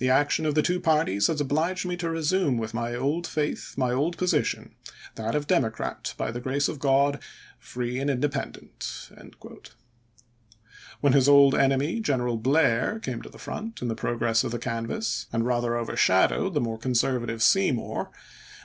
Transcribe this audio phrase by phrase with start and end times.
[0.00, 3.74] "The action of the two parties has obliged me to resume with my old faith
[3.76, 4.74] my old position,..
[5.14, 5.78] that of Demo ns., p.
[6.16, 6.16] 592.
[6.16, 7.20] crat, by the grace of God,
[7.60, 9.10] free and independent."
[11.00, 14.58] When his old enemy, General Blair, came to the front, in the progress of the
[14.58, 18.16] canvass, and rather CHASE AS CHIEF JUSTICE 401 overshadowed the more conservative Seymour, the ch.